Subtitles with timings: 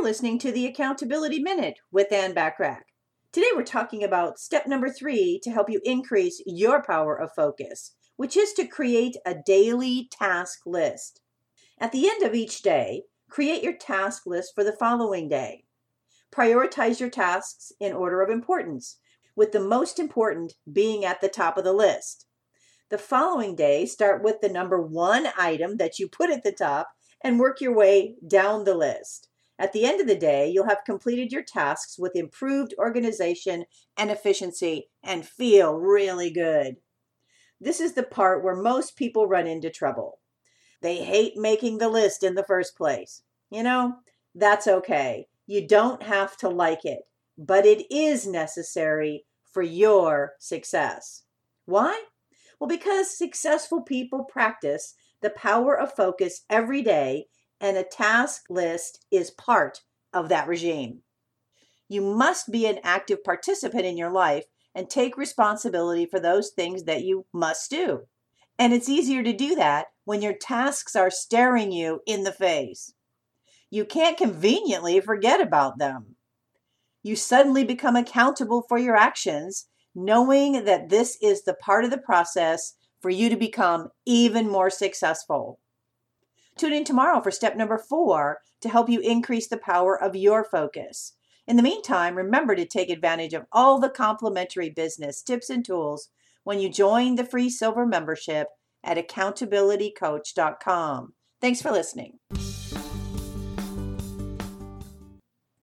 [0.00, 2.84] You're listening to the Accountability Minute with Ann Bachrach.
[3.32, 7.92] Today we're talking about step number three to help you increase your power of focus,
[8.16, 11.20] which is to create a daily task list.
[11.78, 15.64] At the end of each day, create your task list for the following day.
[16.32, 18.96] Prioritize your tasks in order of importance,
[19.36, 22.24] with the most important being at the top of the list.
[22.88, 26.88] The following day, start with the number one item that you put at the top
[27.22, 29.29] and work your way down the list.
[29.60, 34.10] At the end of the day, you'll have completed your tasks with improved organization and
[34.10, 36.78] efficiency and feel really good.
[37.60, 40.20] This is the part where most people run into trouble.
[40.80, 43.20] They hate making the list in the first place.
[43.50, 43.96] You know,
[44.34, 45.26] that's okay.
[45.46, 47.00] You don't have to like it,
[47.36, 51.24] but it is necessary for your success.
[51.66, 52.04] Why?
[52.58, 57.26] Well, because successful people practice the power of focus every day
[57.60, 59.82] and a task list is part
[60.12, 61.02] of that regime.
[61.88, 64.44] You must be an active participant in your life
[64.74, 68.02] and take responsibility for those things that you must do.
[68.58, 72.92] And it's easier to do that when your tasks are staring you in the face.
[73.70, 76.16] You can't conveniently forget about them.
[77.02, 81.98] You suddenly become accountable for your actions, knowing that this is the part of the
[81.98, 85.58] process for you to become even more successful.
[86.60, 90.44] Tune in tomorrow for step number four to help you increase the power of your
[90.44, 91.14] focus.
[91.46, 96.10] In the meantime, remember to take advantage of all the complimentary business tips and tools
[96.44, 98.48] when you join the free silver membership
[98.84, 101.14] at accountabilitycoach.com.
[101.40, 102.18] Thanks for listening.